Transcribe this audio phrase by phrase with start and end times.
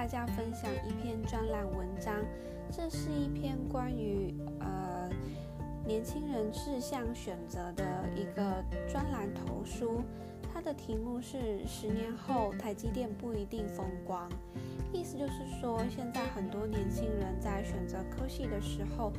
[0.00, 2.24] 大家分享一篇专栏文章，
[2.72, 5.10] 这是一篇关于呃
[5.84, 7.84] 年轻人志向选择的
[8.16, 10.00] 一个专栏投书。
[10.50, 14.26] 它的题目是“十年后台积电不一定风光”，
[14.90, 19.12] 意思就是说，现在很多年轻人在选择科系的时候，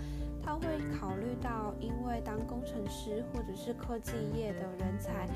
[0.43, 0.65] 他会
[0.99, 5.29] 考虑到，因为当工程师或者是科技业的人才，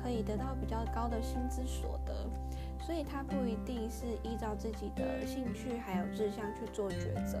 [0.00, 2.23] 可以得到比较高的薪资所得。
[2.84, 7.40] 所以他不一定是依照自己的兴趣还有志向去做抉择，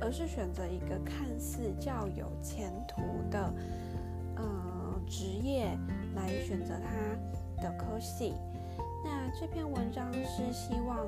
[0.00, 3.52] 而是选择一个看似较有前途的
[4.36, 5.76] 呃职业
[6.14, 8.32] 来选择他的科系。
[9.04, 10.98] 那这篇文章是希望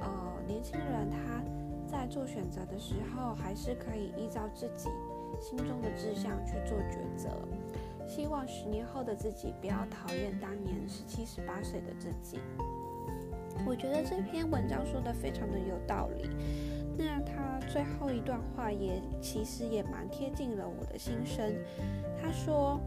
[0.00, 1.42] 呃年轻人他
[1.86, 4.88] 在做选择的时候，还是可以依照自己
[5.38, 7.28] 心中的志向去做抉择。
[8.08, 12.38] 希望十年后的自己不要讨厌当年十七十八岁的自己。
[13.66, 16.28] 我觉得这篇文章说的非常的有道理，
[16.96, 21.54] 那他最后一段话也其实也蛮贴近了我的心声。
[22.20, 22.80] 他说：“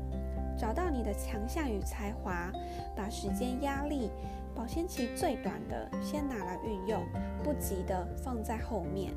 [0.57, 2.51] 找到你的强项与才华，
[2.95, 4.09] 把时间压力
[4.53, 7.03] 保鲜期最短的先拿来运用，
[7.43, 9.13] 不急的放在后面。”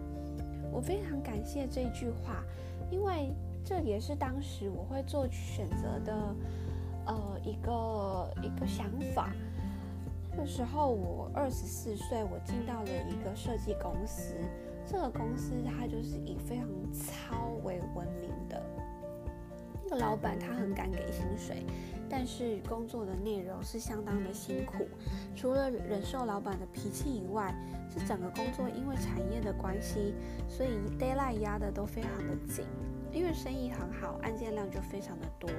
[0.71, 2.45] 我非常感谢这句话，
[2.91, 3.33] 因为
[3.65, 6.35] 这也是当时我会做选择的
[7.07, 9.33] 呃一个一个想法。
[10.41, 14.37] 那时候我二十四岁，我进到了一个设计公司。
[14.87, 18.63] 这个公司它就是以非常糙为闻名的。
[19.83, 21.65] 那个老板他很敢给薪水，
[22.09, 24.87] 但是工作的内容是相当的辛苦。
[25.35, 27.53] 除了忍受老板的脾气以外，
[27.91, 30.15] 是整个工作因为产业的关系，
[30.49, 32.65] 所以 d a y l i g h t 压的都非常的紧。
[33.11, 35.51] 因为生意很好，案件量就非常的多。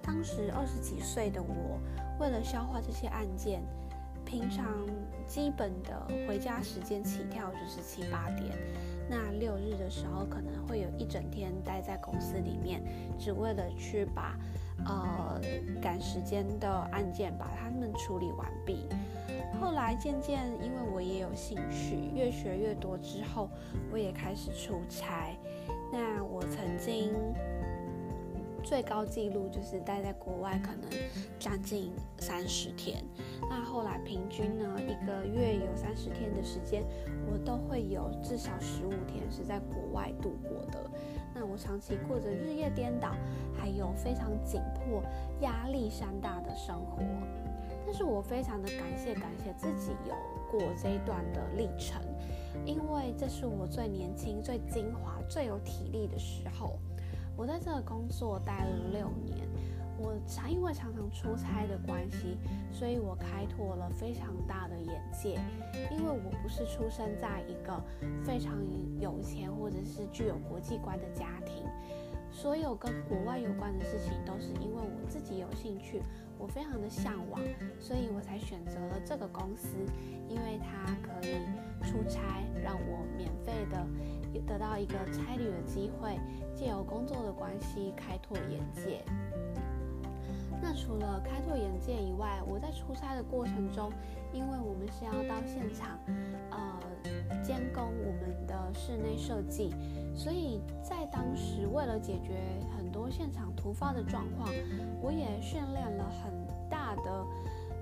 [0.00, 1.80] 当时二十几岁的我，
[2.20, 3.60] 为了消化这些案件。
[4.32, 4.64] 平常
[5.26, 8.56] 基本的回家时间起跳就是七八点，
[9.06, 12.82] 那六日的时候可能会有一整天待在公司里面，
[13.18, 14.34] 只为了去把
[14.86, 15.38] 呃
[15.82, 18.88] 赶时间的案件把它们处理完毕。
[19.60, 23.50] 后来渐渐因为我也有兴趣，越学越多之后，
[23.92, 25.36] 我也开始出差。
[25.92, 27.12] 那我曾经。
[28.62, 30.88] 最高纪录就是待在国外，可能
[31.38, 33.04] 将近三十天。
[33.50, 36.82] 那后来平均呢，一个月有三十天的时间，
[37.30, 40.90] 我都会有至少十五天是在国外度过的。
[41.34, 43.14] 那我长期过着日夜颠倒，
[43.54, 45.02] 还有非常紧迫、
[45.40, 47.02] 压力山大的生活。
[47.84, 50.14] 但是我非常的感谢，感谢自己有
[50.50, 52.00] 过这一段的历程，
[52.64, 56.78] 因为这是我最年轻、最精华、最有体力的时候。
[57.36, 59.48] 我在这个工作待了六年，
[59.98, 62.36] 我常因为常常出差的关系，
[62.72, 65.38] 所以我开拓了非常大的眼界。
[65.90, 67.82] 因为我不是出生在一个
[68.24, 68.58] 非常
[69.00, 71.64] 有钱或者是具有国际观的家庭，
[72.30, 76.02] 所有跟国外有关的事情都是因为我自己有兴趣，
[76.38, 77.40] 我非常的向往，
[77.80, 79.68] 所以我才选择了这个公司，
[80.28, 81.31] 因为它可以
[84.46, 86.18] 得到一个差旅的机会，
[86.54, 89.04] 借由工作的关系开拓眼界。
[90.60, 93.90] 那除了开拓眼界以外，我在出差的过程中，
[94.32, 95.98] 因为我们是要到现场，
[96.50, 96.78] 呃，
[97.42, 99.74] 监工我们的室内设计，
[100.14, 102.38] 所以在当时为了解决
[102.76, 104.48] 很多现场突发的状况，
[105.00, 106.32] 我也训练了很
[106.70, 107.26] 大的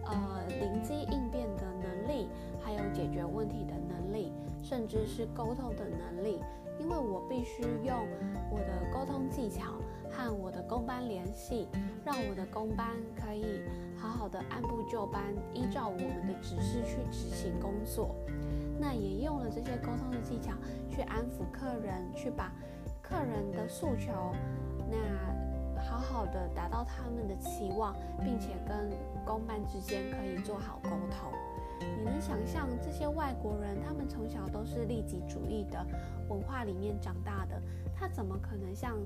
[0.04, 2.28] 呃灵机应变的能力，
[2.60, 4.32] 还有解决问题的能力。
[4.62, 6.38] 甚至是沟通的能力，
[6.78, 8.06] 因为我必须用
[8.50, 9.72] 我的沟通技巧
[10.10, 11.66] 和我的工班联系，
[12.04, 13.62] 让我的工班可以
[13.96, 15.22] 好好的按部就班，
[15.54, 18.14] 依照我们的指示去执行工作。
[18.78, 20.52] 那也用了这些沟通的技巧
[20.90, 22.52] 去安抚客人，去把
[23.00, 24.12] 客人的诉求，
[24.90, 25.39] 那
[26.10, 28.90] 好的达到他们的期望，并且跟
[29.24, 31.32] 公办之间可以做好沟通。
[31.80, 35.86] 你能想象这些外国人，他们从小都是利己主义的
[36.28, 37.62] 文化里面长大的，
[37.94, 38.96] 他怎么可能像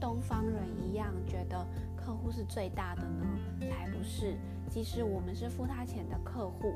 [0.00, 1.66] 东方人一样觉得
[1.96, 3.26] 客户是最大的呢？
[3.60, 4.36] 才不是！
[4.70, 6.74] 即使我们是付他钱的客户，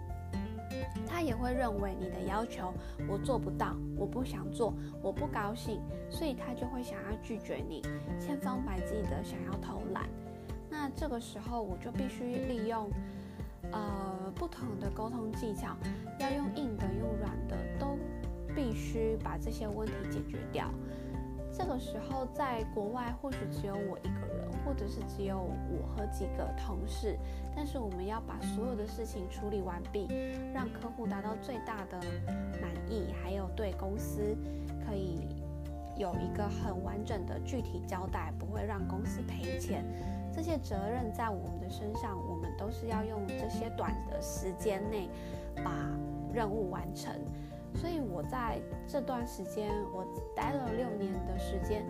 [1.07, 2.73] 他也会认为你的要求
[3.09, 4.73] 我做不到，我不想做，
[5.03, 7.83] 我不高兴，所以他就会想要拒绝你，
[8.21, 10.09] 千方百计的想要偷懒。
[10.71, 12.91] 那这个时候，我就必须利用。
[13.73, 15.77] 呃，不同的沟通技巧，
[16.21, 17.99] 要用硬的，用软的，都
[18.55, 20.71] 必须把这些问题解决掉。
[21.53, 24.36] 这个时候，在国外或许只有我一个人，
[24.67, 27.17] 或者是只有我和几个同事，
[27.55, 30.09] 但是我们要把所有的事情处理完毕，
[30.53, 32.01] 让客户达到最大的
[32.61, 34.37] 满意，还有对公司
[34.85, 35.29] 可以
[35.97, 39.85] 有一个很完整的具体交代，不会让公司赔钱。
[40.35, 45.09] 这些责任在我们的身上，我们都是要用这些短的时间内
[45.65, 45.89] 把
[46.35, 47.15] 任务完成。
[47.75, 50.05] 所以我在这段时间，我
[50.35, 51.85] 待了六年的时间，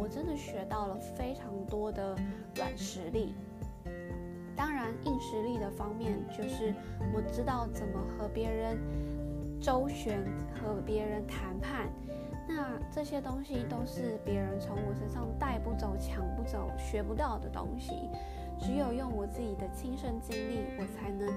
[0.00, 2.16] 我真的学到了非常多的
[2.56, 3.34] 软实力。
[4.56, 6.74] 当然，硬实力的方面就是
[7.14, 8.78] 我知道怎么和别人
[9.60, 10.24] 周旋，
[10.54, 11.90] 和别人谈判。
[12.48, 17.92] 那这些东西都是别人从我身上带不走、抢不走、学不到的东西。
[18.58, 21.28] 只有用我自己的亲身经历，我才能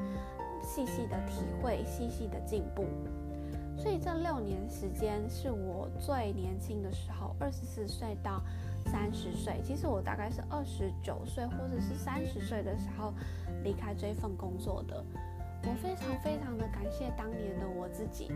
[0.61, 2.85] 细细的体会、细细的进步。
[3.77, 8.41] 所以这六年时间是我最年轻的时候，二十四岁到
[8.85, 9.59] 三十岁。
[9.63, 13.13] 其实我大概是二十九岁或者是三十岁的时候
[13.63, 15.03] 离开这份工作的。
[15.65, 18.31] 我非常非常的感谢当年的我自己，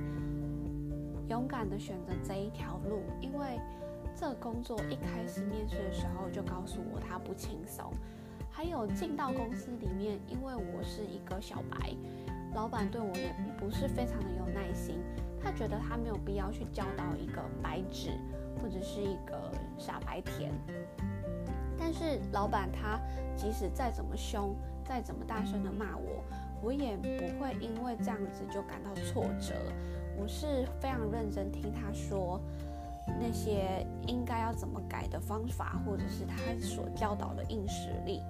[1.30, 3.02] 勇敢的选择这一条路。
[3.22, 3.60] 因为
[4.16, 7.94] 这工作一开始面试的时候就告诉我它不轻松，
[8.50, 11.94] 还有进到公司里面，因为我是一个小白，
[12.54, 15.02] 老板对我也不是非常的有耐心。
[15.40, 18.10] 他觉得他没有必要去教导一个白纸
[18.62, 20.52] 或者是一个傻白甜，
[21.78, 23.00] 但是老板他
[23.36, 24.54] 即使再怎么凶，
[24.84, 26.24] 再怎么大声的骂我，
[26.62, 27.08] 我也不
[27.40, 29.54] 会因为这样子就感到挫折。
[30.20, 32.42] 我是非常认真听他说
[33.20, 38.22] 那些应该要怎么改的方法，或者是他所教导的硬实力，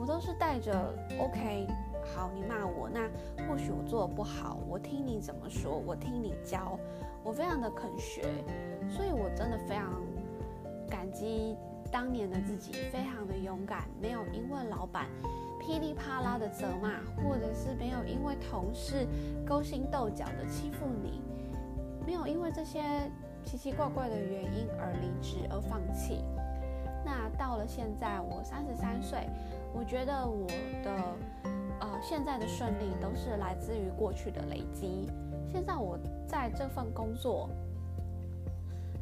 [0.00, 0.72] 我都是带着
[1.20, 1.68] OK。
[2.04, 3.08] 好，你骂我，那
[3.46, 6.78] 或许我做的不好，我听你怎么说，我听你教，
[7.22, 8.22] 我非常的肯学，
[8.88, 10.02] 所以我真的非常
[10.88, 11.56] 感激
[11.90, 15.06] 当年的自己，非常的勇敢，没有因为老板
[15.58, 19.06] 噼里啪啦的责骂，或者是没有因为同事
[19.46, 21.22] 勾心斗角的欺负你，
[22.06, 22.82] 没有因为这些
[23.44, 26.22] 奇奇怪怪的原因而离职而放弃。
[27.04, 29.28] 那到了现在，我三十三岁，
[29.72, 30.46] 我觉得我
[30.82, 31.16] 的。
[32.06, 35.08] 现在的顺利都是来自于过去的累积。
[35.50, 35.98] 现在我
[36.28, 37.48] 在这份工作，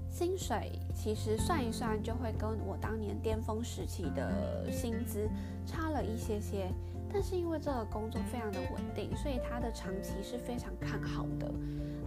[0.09, 5.29] 薪水其实算一算就会跟我当年巅峰时期的薪资
[5.67, 6.71] 差了一些些，
[7.13, 11.51] 但是因为这个工作非常的稳定，所以它的长期是非常看好的。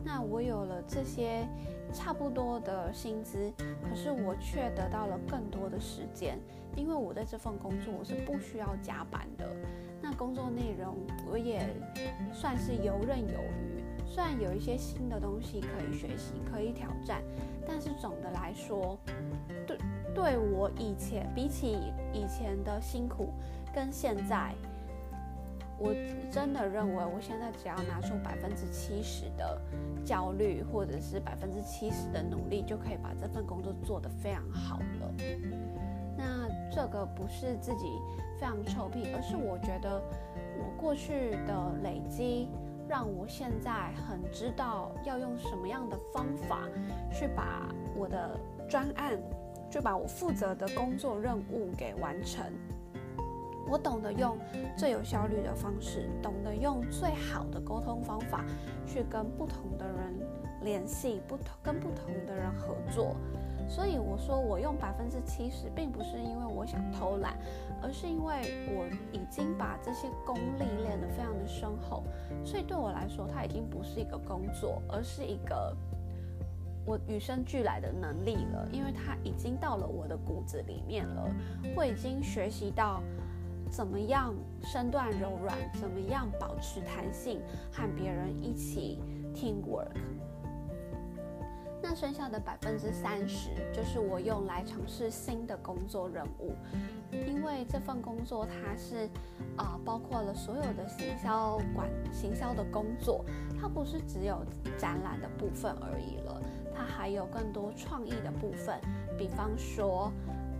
[0.01, 1.45] 那我有了这些
[1.91, 3.51] 差不多的薪资，
[3.83, 6.39] 可是我却得到了更多的时间，
[6.73, 9.45] 因为我在这份工作我是不需要加班的。
[10.17, 10.95] 工作内容
[11.29, 11.67] 我也
[12.33, 17.21] 算是游刃有余，虽然有一些新的东西可以学习、可以挑战，
[17.67, 18.97] 但是总的来说，
[19.67, 19.77] 对
[20.13, 21.77] 对我以前比起
[22.13, 23.33] 以前的辛苦，
[23.73, 24.53] 跟现在，
[25.77, 25.93] 我
[26.31, 29.61] 真的认为我现在只要拿出百分之七十的
[30.05, 35.13] 焦虑，或者是百分之七十的努力，就可以把这份工作做得非常好了。
[36.17, 37.99] 那这个不是自己。
[38.37, 40.01] 非常臭屁，而是我觉得
[40.59, 42.49] 我过去的累积，
[42.85, 46.67] 让我现在很知道要用什么样的方法
[47.09, 49.17] 去把我的专案，
[49.71, 52.43] 就把我负责的工作任务给完成。
[53.69, 54.37] 我懂得用
[54.77, 58.43] 最有效率的方式，懂得用最好的沟通方法
[58.85, 60.13] 去跟不同的人
[60.61, 63.15] 联系，不同跟不同的人合作。
[63.67, 67.35] 所以我说我用百分之七十，并不是因为我想偷懒，
[67.81, 72.03] 而是因为我已经把这些功力练得非常的深厚，
[72.43, 75.75] 所以对我来说，它已经不是一个工作，而是一个
[76.85, 78.67] 我与生俱来的能力了。
[78.71, 81.27] 因为它已经到了我的骨子里面了，
[81.75, 83.01] 我已经学习到
[83.71, 87.41] 怎么样身段柔软，怎么样保持弹性，
[87.71, 88.99] 和别人一起
[89.33, 89.89] teamwork。
[91.87, 96.55] 那剩下的百分之三十，就是我用来尝试新的工作任务，
[97.11, 99.07] 因为这份工作它是，
[99.55, 103.23] 啊，包括了所有的行销管行销的工作，
[103.61, 104.43] 它不是只有
[104.79, 106.41] 展览的部分而已了，
[106.75, 108.81] 它还有更多创意的部分，
[109.15, 110.11] 比方说，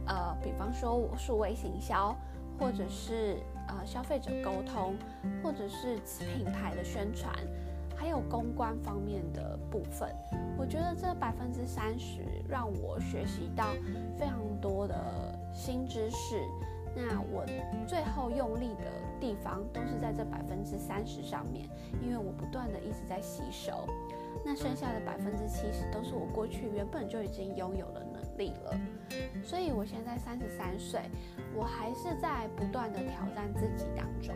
[0.05, 2.15] 呃，比方说数位行销，
[2.59, 4.95] 或者是呃消费者沟通，
[5.41, 7.33] 或者是品牌的宣传。
[7.95, 10.13] 还有公关方面的部分，
[10.57, 13.73] 我觉得这百分之三十让我学习到
[14.17, 14.95] 非常多的
[15.53, 16.41] 新知识。
[16.97, 17.45] 那我
[17.85, 18.85] 最后用力的
[19.19, 21.67] 地方都是在这百分之三十上面，
[22.01, 23.85] 因为我不断的一直在吸收。
[24.45, 28.79] 那剩下的百分之七十都是我过去原本就已经拥有的能力了。
[29.43, 31.01] 所以我现在三十三岁，
[31.53, 34.33] 我还是在不断的挑战自己当中。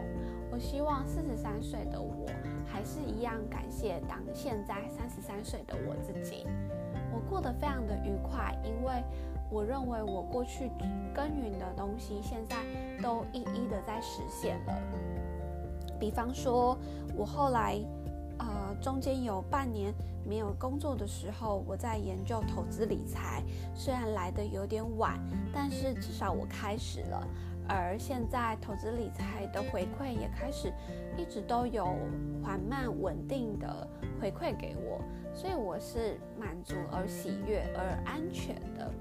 [0.51, 2.25] 我希望四十三岁的我
[2.65, 6.45] 还是一样感谢当现在三十三岁的我自己。
[7.11, 9.03] 我过得非常的愉快，因为
[9.49, 10.69] 我认为我过去
[11.13, 12.55] 耕耘的东西，现在
[13.01, 14.73] 都一一的在实现了。
[15.99, 16.77] 比方说，
[17.15, 17.79] 我后来。
[18.41, 19.93] 呃，中间有半年
[20.25, 23.43] 没有工作的时候，我在研究投资理财，
[23.75, 25.19] 虽然来的有点晚，
[25.53, 27.27] 但是至少我开始了。
[27.69, 30.73] 而现在投资理财的回馈也开始，
[31.15, 31.85] 一直都有
[32.43, 33.87] 缓慢稳定的
[34.19, 34.99] 回馈给我，
[35.35, 38.91] 所以我是满足而喜悦而安全的。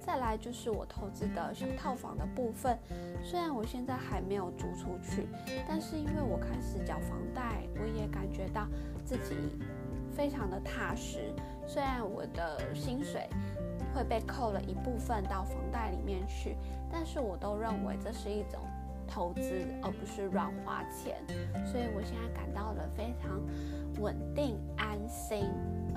[0.00, 2.76] 再来就是我投资的小套房的部分，
[3.22, 5.28] 虽然我现在还没有租出去，
[5.68, 8.66] 但是因为我开始缴房贷，我也感觉到
[9.04, 9.36] 自己
[10.10, 11.32] 非常的踏实。
[11.64, 13.28] 虽然我的薪水
[13.94, 16.56] 会被扣了一部分到房贷里面去，
[16.90, 18.60] 但是我都认为这是一种
[19.06, 21.16] 投资，而不是乱花钱。
[21.66, 23.40] 所以我现在感到了非常
[24.00, 25.48] 稳定、安心，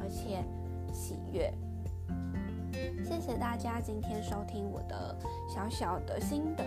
[0.02, 0.44] 而且
[0.92, 1.54] 喜悦。
[3.04, 5.16] 谢谢大家今天收听我的
[5.48, 6.64] 小小的心得。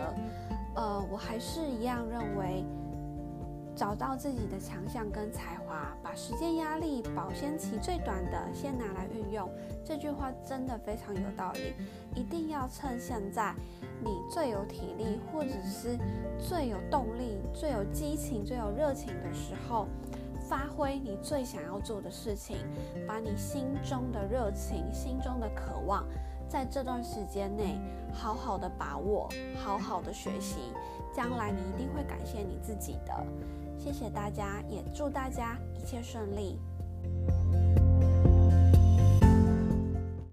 [0.77, 2.65] 呃，我还是一样认为，
[3.77, 9.49] 找到自己的强项跟才华，把时间压力保鲜期最短的先拿来运用。
[9.85, 11.75] 这句话真的非常有道理，
[12.15, 13.55] 一定要趁现在
[14.03, 15.99] 你最有体力，或者是
[16.39, 19.87] 最有动力、最有激情、最有热情的时候。
[20.49, 22.57] 发挥你最想要做的事情，
[23.05, 26.07] 把你心中的热情、心中的渴望，
[26.49, 27.77] 在这段时间内
[28.13, 30.73] 好好的把握，好好的学习，
[31.13, 33.27] 将来你一定会感谢你自己的。
[33.79, 36.59] 谢谢大家，也祝大家一切顺利。